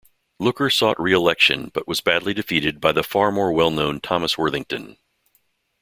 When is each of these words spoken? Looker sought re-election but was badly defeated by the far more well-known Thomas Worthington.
Looker 0.39 0.71
sought 0.71 0.99
re-election 0.99 1.69
but 1.75 1.87
was 1.87 2.01
badly 2.01 2.33
defeated 2.33 2.81
by 2.81 2.91
the 2.91 3.03
far 3.03 3.31
more 3.31 3.51
well-known 3.51 3.99
Thomas 4.01 4.35
Worthington. 4.35 4.97